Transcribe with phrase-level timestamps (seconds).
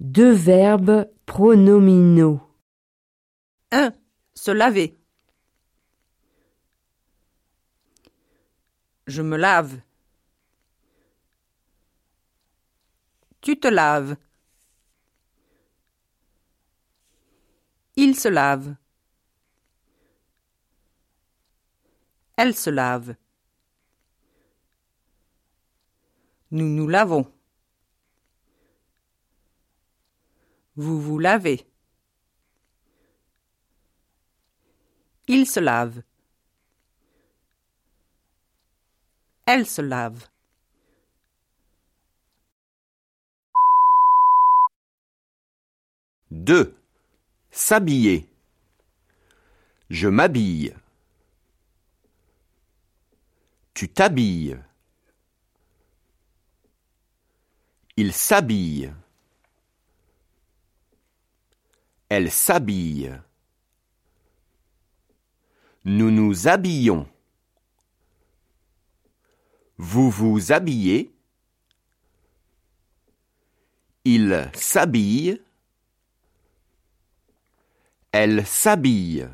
[0.00, 2.40] Deux verbes pronominaux.
[3.72, 3.92] 1.
[4.34, 4.98] Se laver.
[9.06, 9.80] Je me lave.
[13.40, 14.16] Tu te laves.
[17.96, 18.76] Il se lave.
[22.36, 23.14] Elle se lave.
[26.50, 27.32] Nous nous lavons.
[30.76, 31.66] Vous vous lavez.
[35.28, 36.02] Il se lave.
[39.46, 40.28] Elle se lave.
[46.30, 46.76] Deux.
[47.50, 48.28] S'habiller.
[49.88, 50.76] Je m'habille.
[53.72, 54.62] Tu t'habilles.
[57.96, 58.92] Il s'habille.
[62.08, 63.20] Elle s'habille.
[65.84, 67.08] Nous nous habillons.
[69.78, 71.12] Vous vous habillez.
[74.04, 75.42] Il s'habille.
[78.12, 79.28] Elle s'habille.